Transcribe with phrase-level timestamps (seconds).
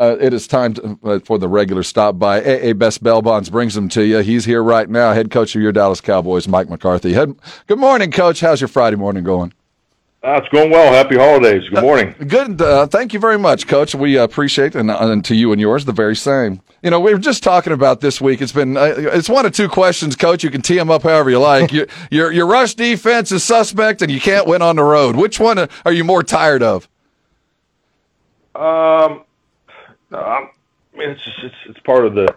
[0.00, 2.40] Uh, it is time to, uh, for the regular stop by.
[2.40, 4.18] AA Best Bail Bonds brings them to you.
[4.20, 7.12] He's here right now, head coach of your Dallas Cowboys, Mike McCarthy.
[7.12, 7.36] Head,
[7.66, 8.40] good morning, coach.
[8.40, 9.52] How's your Friday morning going?
[10.22, 10.90] Uh, it's going well.
[10.92, 11.68] Happy holidays.
[11.68, 12.14] Good morning.
[12.18, 12.62] Uh, good.
[12.62, 13.94] Uh, thank you very much, Coach.
[13.94, 16.62] We appreciate and, and to you and yours the very same.
[16.82, 18.40] You know, we were just talking about this week.
[18.40, 20.44] It's been uh, it's one of two questions, Coach.
[20.44, 21.72] You can tee them up however you like.
[21.74, 25.16] your, your your rush defense is suspect, and you can't win on the road.
[25.16, 26.86] Which one are you more tired of?
[28.54, 29.24] Um,
[30.18, 30.48] I
[30.96, 32.34] mean, it's just, it's it's part of the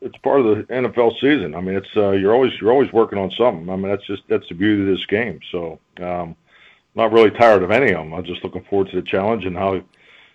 [0.00, 1.54] it's part of the NFL season.
[1.54, 3.68] I mean, it's uh, you're always you're always working on something.
[3.70, 5.40] I mean, that's just that's the beauty of this game.
[5.50, 6.36] So, um,
[6.94, 8.12] not really tired of any of them.
[8.12, 9.82] I'm just looking forward to the challenge and how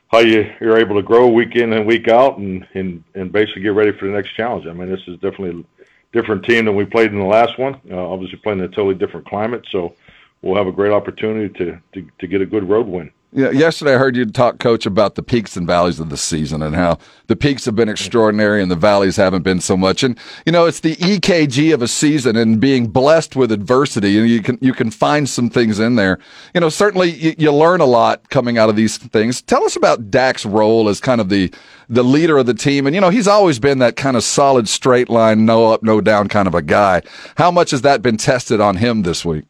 [0.07, 3.61] how you you're able to grow week in and week out and and and basically
[3.61, 4.65] get ready for the next challenge.
[4.65, 7.79] I mean, this is definitely a different team than we played in the last one.
[7.89, 9.95] Uh, obviously, playing in a totally different climate, so
[10.41, 13.11] we'll have a great opportunity to to, to get a good road win.
[13.31, 16.63] Yeah, yesterday I heard you talk, Coach, about the peaks and valleys of the season
[16.63, 20.01] and how the peaks have been extraordinary and the valleys haven't been so much.
[20.01, 24.27] And you know, it's the EKG of a season and being blessed with adversity, and
[24.27, 26.17] you can you can find some things in there.
[26.55, 29.43] You know, certainly you, you learn a lot coming out of these things.
[29.43, 31.53] Tell us about Dak's role as kind of the
[31.87, 34.67] the leader of the team, and you know, he's always been that kind of solid,
[34.67, 37.03] straight line, no up, no down kind of a guy.
[37.37, 39.45] How much has that been tested on him this week?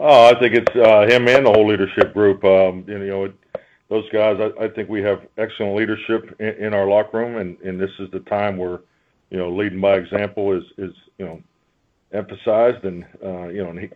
[0.00, 2.44] Oh, I think it's uh, him and the whole leadership group.
[2.44, 3.32] Um, you know,
[3.88, 4.38] those guys.
[4.40, 7.90] I, I think we have excellent leadership in, in our locker room, and, and this
[7.98, 8.80] is the time where,
[9.30, 11.42] you know, leading by example is is you know
[12.12, 13.88] emphasized, and uh, you know, and he,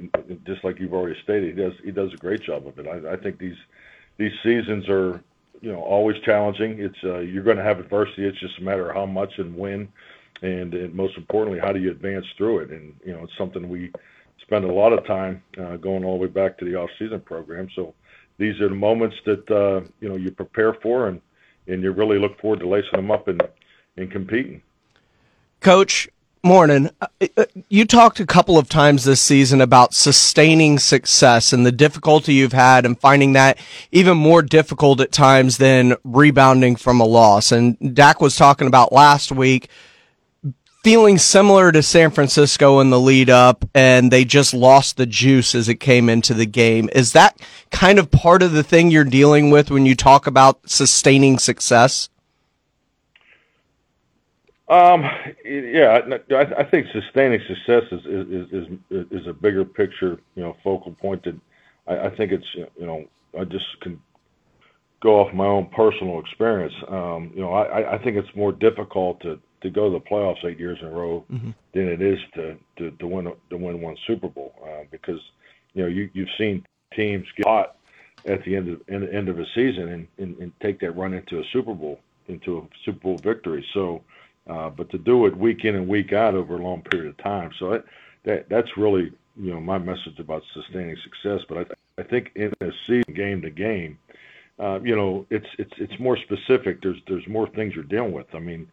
[0.46, 2.86] just like you've already stated, he does he does a great job of it.
[2.86, 3.56] I, I think these
[4.18, 5.22] these seasons are
[5.60, 6.78] you know always challenging.
[6.78, 8.26] It's uh, you're going to have adversity.
[8.26, 9.88] It's just a matter of how much and when,
[10.42, 12.70] and, and most importantly, how do you advance through it?
[12.70, 13.92] And you know, it's something we
[14.42, 17.69] spend a lot of time uh, going all the way back to the off-season program.
[17.74, 17.94] So
[18.38, 21.20] these are the moments that uh, you know you prepare for, and
[21.66, 24.62] you really look forward to lacing them up and competing.
[25.60, 26.08] Coach,
[26.46, 26.91] morning.
[27.00, 32.34] Uh, you talked a couple of times this season about sustaining success and the difficulty
[32.34, 33.58] you've had and finding that
[33.91, 37.50] even more difficult at times than rebounding from a loss.
[37.50, 39.69] And Dak was talking about last week
[40.86, 45.52] feeling similar to San Francisco in the lead up, and they just lost the juice
[45.52, 46.88] as it came into the game.
[46.92, 47.36] Is that
[47.72, 52.08] kind of part of the thing you're dealing with when you talk about sustaining success?
[54.69, 55.02] Um,
[55.44, 56.02] yeah,
[56.56, 61.25] I, think sustaining success is, is is is a bigger picture, you know, focal point
[61.25, 61.34] that
[61.88, 64.00] I, I think it's you know I just can
[65.06, 66.75] go off my own personal experience.
[66.89, 70.44] Um, you know, I, I think it's more difficult to to go to the playoffs
[70.44, 71.50] eight years in a row mm-hmm.
[71.72, 75.21] than it is to, to, to win to win one Super Bowl uh, because
[75.75, 77.77] you know you you've seen teams get hot
[78.27, 81.15] at the end of end, end of a season and, and, and take that run
[81.15, 83.65] into a Super Bowl into a Super Bowl victory.
[83.73, 84.03] So,
[84.50, 87.17] uh, but to do it week in and week out over a long period of
[87.19, 87.84] time, so that,
[88.25, 91.47] that that's really you know my message about sustaining success.
[91.49, 93.99] But I I think in a season game to game.
[94.59, 96.81] Uh, you know, it's it's it's more specific.
[96.83, 98.27] There's there's more things you're dealing with.
[98.34, 98.67] I mean,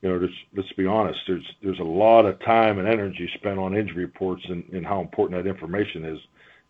[0.00, 1.18] you know, let's be honest.
[1.26, 5.42] There's there's a lot of time and energy spent on injury reports and, how important
[5.42, 6.18] that information is,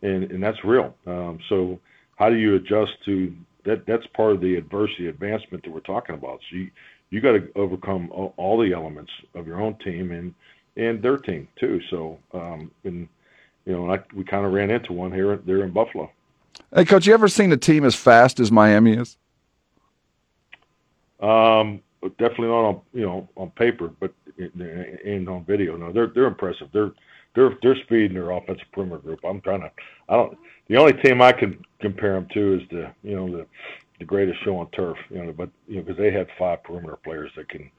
[0.03, 0.94] and and that's real.
[1.06, 1.78] Um, so
[2.16, 3.34] how do you adjust to
[3.65, 3.87] that?
[3.87, 6.41] That's part of the adversity advancement that we're talking about.
[6.50, 6.71] So you
[7.10, 10.34] you got to overcome all, the elements of your own team and
[10.77, 11.80] and their team too.
[11.91, 13.09] So um, and
[13.65, 16.10] you know, we kind of ran into one here there in Buffalo.
[16.74, 19.16] Hey, coach, you ever seen a team as fast as Miami is?
[21.20, 21.80] Um,
[22.18, 25.76] definitely not on you know on paper, but and on video.
[25.76, 26.68] No, they're they're impressive.
[26.72, 26.92] They're
[27.34, 29.20] they're they're speed and their offensive perimeter group.
[29.24, 29.70] I'm trying to.
[30.08, 30.36] I don't.
[30.68, 33.47] The only team I can compare them to is the you know the
[33.98, 34.98] the greatest show on turf.
[35.10, 37.70] You know, but you know because they had five perimeter players that can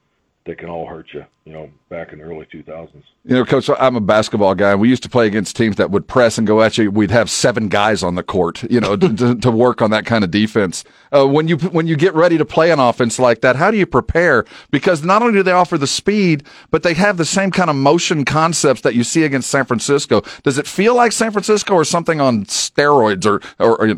[0.47, 2.91] that can all hurt you, you know, back in the early 2000s.
[3.25, 4.71] You know, coach, I'm a basketball guy.
[4.71, 6.89] and We used to play against teams that would press and go at you.
[6.89, 10.23] We'd have seven guys on the court, you know, to, to, work on that kind
[10.23, 10.83] of defense.
[11.11, 13.77] Uh, when you when you get ready to play an offense like that, how do
[13.77, 14.45] you prepare?
[14.71, 17.75] Because not only do they offer the speed, but they have the same kind of
[17.75, 20.21] motion concepts that you see against San Francisco.
[20.43, 23.95] Does it feel like San Francisco or something on steroids or, or, or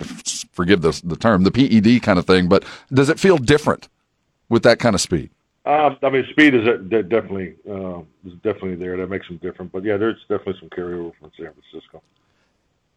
[0.51, 2.47] forgive the, the term, the PED kind of thing?
[2.49, 3.87] But does it feel different
[4.49, 5.29] with that kind of speed?
[5.65, 8.97] Um, I mean, speed is definitely uh, is definitely there.
[8.97, 9.71] That makes them different.
[9.71, 12.01] But yeah, there's definitely some carryover from San Francisco.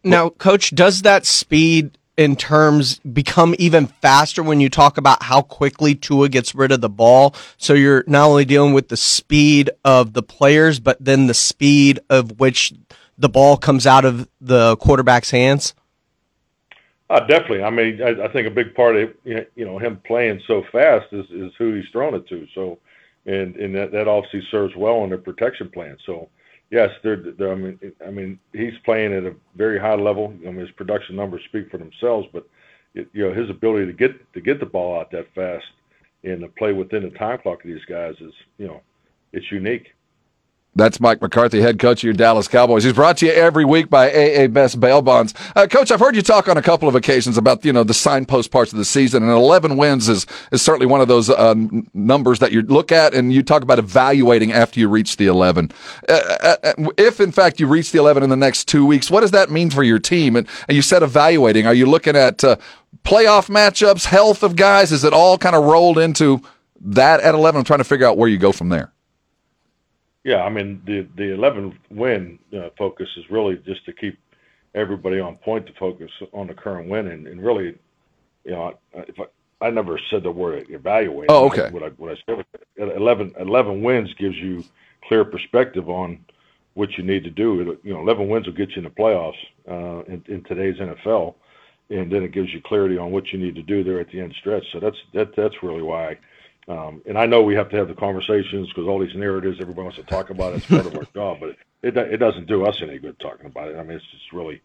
[0.03, 5.41] Now, coach, does that speed in terms become even faster when you talk about how
[5.41, 7.35] quickly Tua gets rid of the ball?
[7.57, 11.99] So you're not only dealing with the speed of the players, but then the speed
[12.09, 12.73] of which
[13.17, 15.73] the ball comes out of the quarterback's hands.
[17.13, 17.61] Uh, definitely.
[17.61, 21.25] I mean, I, think a big part of you know him playing so fast is,
[21.29, 22.47] is who he's throwing it to.
[22.55, 22.79] So,
[23.27, 25.95] and and that, that obviously serves well in their protection plan.
[26.07, 26.27] So,
[26.71, 30.33] yes, they're, I mean, I mean, he's playing at a very high level.
[30.41, 32.47] I mean, his production numbers speak for themselves, but
[32.95, 35.65] you know his ability to get to get the ball out that fast
[36.23, 38.81] and to play within the time clock of these guys is you know
[39.33, 39.93] it's unique.
[40.75, 42.83] That's Mike McCarthy, head coach of your Dallas Cowboys.
[42.83, 45.31] He's brought to you every week by AA Best Bail Bonds.
[45.55, 47.93] Uh, coach, I've heard you talk on a couple of occasions about, you know, the
[47.93, 51.53] signpost parts of the season, and 11 wins is, is certainly one of those uh,
[51.93, 55.71] numbers that you look at, and you talk about evaluating after you reach the 11.
[56.09, 59.11] Uh, uh, uh, if, in fact, you reach the 11 in the next two weeks,
[59.11, 60.35] what does that mean for your team?
[60.35, 61.67] And, and you said evaluating.
[61.67, 62.55] Are you looking at uh,
[63.03, 64.91] playoff matchups, health of guys?
[64.91, 66.41] Is it all kind of rolled into
[66.81, 67.59] that at 11?
[67.59, 68.91] I'm trying to figure out where you go from there.
[70.23, 74.17] Yeah, I mean the the 11 win uh, focus is really just to keep
[74.75, 77.77] everybody on point to focus on the current win and, and really,
[78.43, 81.27] you know, if I, I never said the word evaluate.
[81.29, 81.69] Oh, okay.
[81.71, 82.45] What I what I said
[82.77, 84.63] 11, 11 wins gives you
[85.07, 86.23] clear perspective on
[86.73, 87.77] what you need to do.
[87.83, 89.37] You know, 11 wins will get you in the playoffs
[89.69, 91.35] uh, in, in today's NFL,
[91.89, 94.19] and then it gives you clarity on what you need to do there at the
[94.19, 94.65] end stretch.
[94.71, 96.17] So that's that that's really why
[96.67, 99.97] and I know we have to have the conversations because all these narratives everybody wants
[99.97, 100.53] to talk about.
[100.53, 103.69] It's part of our job, but it, it doesn't do us any good talking about
[103.69, 103.77] it.
[103.77, 104.61] I mean, it's just really,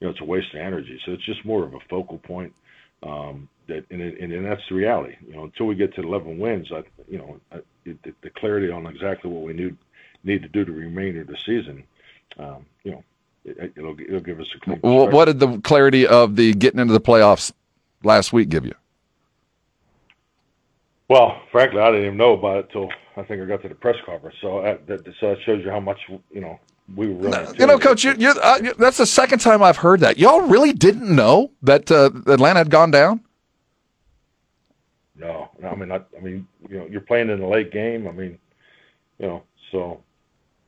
[0.00, 1.00] you know, it's a waste of energy.
[1.04, 2.54] So it's just more of a focal point.
[3.02, 5.16] Um, that and, and, and that's the reality.
[5.26, 7.40] You know, until we get to 11 wins, I, you know,
[7.84, 9.76] the clarity on exactly what we need
[10.24, 11.84] need to do to remainder of the season.
[12.38, 13.04] Um, you know,
[13.44, 14.78] it'll give us a clean.
[14.80, 17.52] What did the clarity of the getting into the playoffs
[18.02, 18.74] last week give you?
[21.12, 22.88] Well, frankly, I didn't even know about it till
[23.18, 24.34] I think I got to the press conference.
[24.40, 26.58] So uh, that, so that shows you how much you know
[26.96, 27.58] we were really.
[27.58, 30.16] You know, Coach, you, uh, that's the second time I've heard that.
[30.16, 33.20] Y'all really didn't know that uh, Atlanta had gone down.
[35.14, 38.08] No, I mean, I, I mean, you know, you're playing in a late game.
[38.08, 38.38] I mean,
[39.18, 40.02] you know, so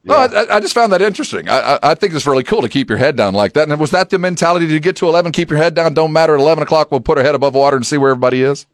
[0.02, 0.26] yeah.
[0.26, 1.48] No, I, I, just found that interesting.
[1.48, 3.70] I, I, think it's really cool to keep your head down like that.
[3.70, 6.34] And was that the mentality to get to 11, keep your head down, don't matter
[6.34, 8.66] at 11 o'clock, we'll put our head above water and see where everybody is?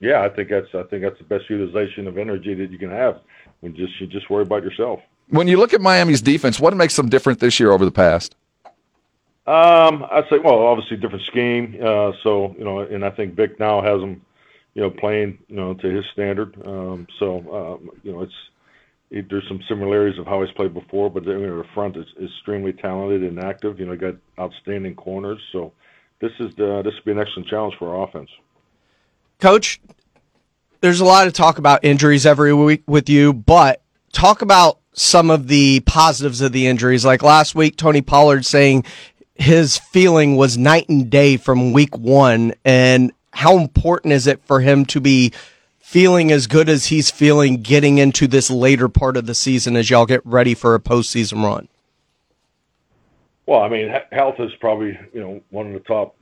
[0.00, 2.90] Yeah, I think that's I think that's the best utilization of energy that you can
[2.90, 3.20] have
[3.60, 5.00] when just you just worry about yourself.
[5.30, 8.34] When you look at Miami's defense, what makes them different this year over the past?
[9.46, 11.78] Um, I'd say well, obviously different scheme.
[11.82, 14.22] Uh, so you know, and I think Vic now has them,
[14.74, 16.54] you know, playing you know to his standard.
[16.64, 17.38] Um, so
[17.80, 18.34] um, you know, it's
[19.10, 22.06] it, there's some similarities of how he's played before, but you know, the front is,
[22.18, 23.80] is extremely talented and active.
[23.80, 25.40] You know, got outstanding corners.
[25.50, 25.72] So
[26.20, 28.30] this is the, this would be an excellent challenge for our offense.
[29.40, 29.80] Coach,
[30.80, 33.80] there's a lot of talk about injuries every week with you, but
[34.12, 37.04] talk about some of the positives of the injuries.
[37.04, 38.84] Like last week, Tony Pollard saying
[39.36, 42.52] his feeling was night and day from week one.
[42.64, 45.32] And how important is it for him to be
[45.78, 49.88] feeling as good as he's feeling getting into this later part of the season as
[49.88, 51.68] y'all get ready for a postseason run?
[53.46, 56.16] Well, I mean, health is probably, you know, one of the top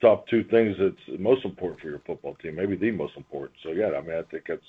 [0.00, 3.58] top two things that's most important for your football team, maybe the most important.
[3.62, 4.62] So yeah, I mean, I think that's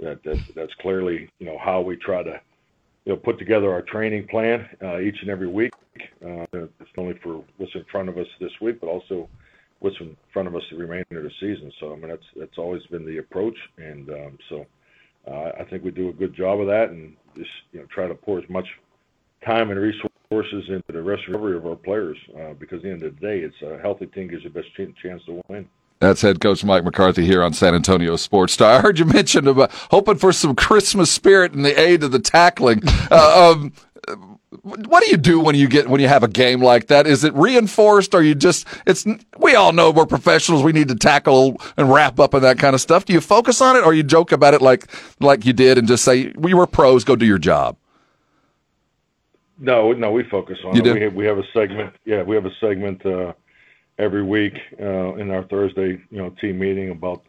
[0.00, 2.40] that, that's that's clearly you know how we try to
[3.04, 5.72] you know put together our training plan uh, each and every week.
[6.24, 9.28] Uh, it's only for what's in front of us this week, but also
[9.80, 11.70] what's in front of us the remainder of the season.
[11.80, 14.66] So I mean, that's that's always been the approach, and um, so
[15.26, 18.08] uh, I think we do a good job of that, and just you know try
[18.08, 18.66] to pour as much
[19.44, 23.02] time and resources into the rest recovery of our players uh, because at the end
[23.02, 25.68] of the day, it's a healthy team gives you the best chance to win.
[26.00, 28.74] That's head coach Mike McCarthy here on San Antonio Sports Star.
[28.74, 32.18] I heard you mention about hoping for some Christmas spirit in the aid of the
[32.18, 32.82] tackling.
[33.10, 33.72] Uh, um,
[34.62, 37.06] what do you do when you get when you have a game like that?
[37.06, 39.06] Is it reinforced or you just it's
[39.38, 42.74] we all know we're professionals, we need to tackle and wrap up and that kind
[42.74, 43.04] of stuff.
[43.04, 44.86] Do you focus on it or you joke about it like
[45.20, 47.76] like you did and just say we were pros, go do your job?
[49.58, 50.84] No, no, we focus on You it.
[50.84, 50.94] do?
[50.94, 51.94] We have, we have a segment.
[52.04, 53.32] Yeah, we have a segment uh,
[53.98, 57.22] every week uh, in our Thursday, you know, team meeting about,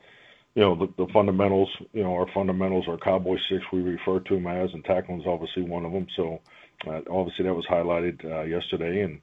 [0.56, 1.70] you know, the, the fundamentals.
[1.94, 5.28] You know, our fundamentals, our Cowboy Six, we refer to them as, and tackling is
[5.28, 6.08] obviously one of them.
[6.16, 6.42] So,
[6.88, 9.20] uh, obviously, that was highlighted uh, yesterday, and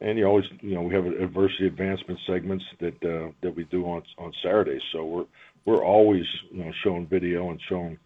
[0.00, 3.84] and you always, you know, we have adversity advancement segments that uh, that we do
[3.84, 4.82] on on Saturdays.
[4.92, 5.26] So we're
[5.66, 7.98] we're always, you know, showing video and showing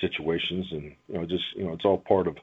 [0.00, 2.36] situations, and you know, just you know, it's all part of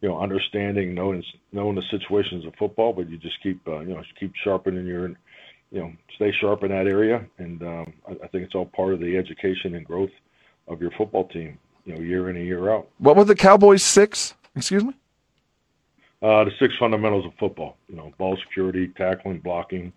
[0.00, 3.94] you know, understanding, knowing knowing the situations of football, but you just keep uh, you
[3.94, 5.08] know keep sharpening your,
[5.70, 8.94] you know, stay sharp in that area, and um, I, I think it's all part
[8.94, 10.10] of the education and growth
[10.68, 12.88] of your football team, you know, year in and year out.
[12.98, 14.34] What were the Cowboys six?
[14.54, 14.94] Excuse me?
[16.20, 19.92] Uh, the six fundamentals of football, you know, ball security, tackling, blocking,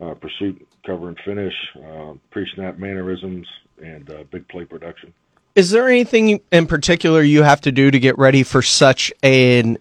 [0.00, 1.54] uh, pursuit, cover and finish,
[1.84, 3.46] uh, pre-snap mannerisms,
[3.82, 5.12] and uh, big play production.
[5.54, 9.78] Is there anything in particular you have to do to get ready for such an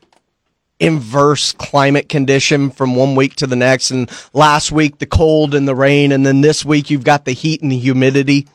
[0.80, 3.92] inverse climate condition from one week to the next?
[3.92, 7.34] And last week, the cold and the rain, and then this week, you've got the
[7.34, 8.48] heat and the humidity.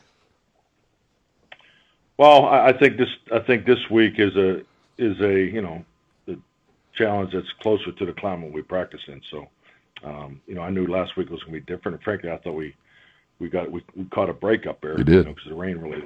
[2.17, 4.61] Well, I, I think this I think this week is a
[4.97, 5.83] is a you know
[6.27, 6.35] a
[6.93, 9.21] challenge that's closer to the climate we practice in.
[9.31, 9.47] So,
[10.03, 12.37] um, you know, I knew last week was going to be different, and frankly, I
[12.37, 12.75] thought we
[13.39, 14.95] we got we, we caught a break up there.
[14.95, 15.25] We did.
[15.25, 16.05] because the rain really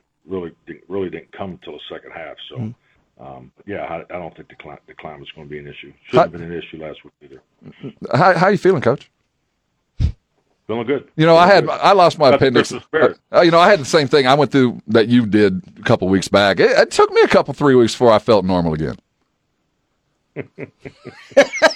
[0.97, 2.35] really didn't, come until the second half.
[2.49, 2.73] So.
[3.19, 5.91] Um, yeah, I, I don't think the, cli- the climate's going to be an issue.
[6.05, 7.41] Shouldn't have been an issue last week either.
[8.15, 9.09] How how you feeling, coach?
[10.67, 11.09] Feeling good.
[11.15, 12.71] You know, I had Feeling I lost my appendix.
[12.71, 13.17] Christmas.
[13.33, 15.81] Uh, you know, I had the same thing I went through that you did a
[15.83, 16.59] couple weeks back.
[16.59, 18.97] It, it took me a couple three weeks before I felt normal again.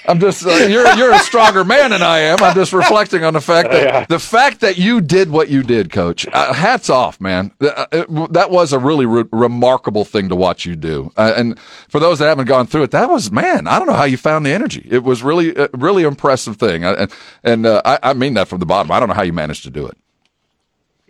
[0.07, 2.37] I'm just uh, you're you're a stronger man than I am.
[2.41, 4.05] I'm just reflecting on the fact that Yeah.
[4.09, 6.27] the fact that you did what you did, Coach.
[6.31, 7.51] Uh, hats off, man.
[7.61, 11.11] Uh, it- that was a really re- remarkable thing to watch you do.
[11.17, 13.67] Uh, and for those that haven't gone through it, that was man.
[13.67, 14.87] I don't know how you found the energy.
[14.89, 16.83] It was really a really impressive thing.
[16.83, 17.11] Uh, and
[17.43, 18.91] and uh, I, I mean that from the bottom.
[18.91, 19.97] I don't know how you managed to do it.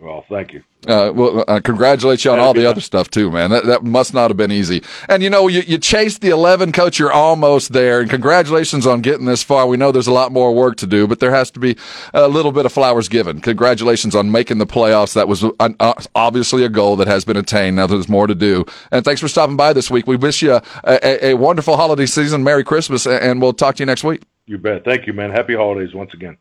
[0.02, 0.64] Well, thank you.
[0.88, 3.50] Uh, well, uh, congratulate you on all the other stuff too, man.
[3.50, 4.82] That, that must not have been easy.
[5.08, 6.98] And you know, you, you chased the 11, coach.
[6.98, 8.00] You're almost there.
[8.00, 9.68] And congratulations on getting this far.
[9.68, 11.76] We know there's a lot more work to do, but there has to be
[12.12, 13.40] a little bit of flowers given.
[13.40, 15.14] Congratulations on making the playoffs.
[15.14, 17.76] That was uh, uh, obviously a goal that has been attained.
[17.76, 18.64] Now there's more to do.
[18.90, 20.08] And thanks for stopping by this week.
[20.08, 22.42] We wish you a, a, a wonderful holiday season.
[22.42, 24.24] Merry Christmas, and we'll talk to you next week.
[24.46, 24.84] You bet.
[24.84, 25.30] Thank you, man.
[25.30, 26.38] Happy holidays once again.